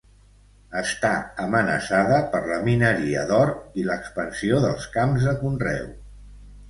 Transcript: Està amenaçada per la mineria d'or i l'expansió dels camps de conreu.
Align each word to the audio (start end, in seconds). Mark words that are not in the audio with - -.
Està 0.79 1.11
amenaçada 1.43 2.17
per 2.33 2.41
la 2.53 2.57
mineria 2.69 3.25
d'or 3.33 3.51
i 3.83 3.85
l'expansió 3.91 4.63
dels 4.65 4.89
camps 4.97 5.29
de 5.31 5.37
conreu. 5.45 5.87